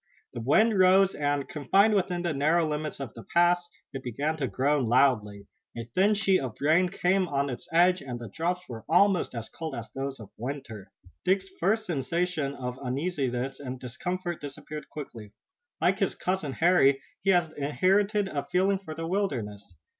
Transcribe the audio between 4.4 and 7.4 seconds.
groan loudly. A thin sheet of rain came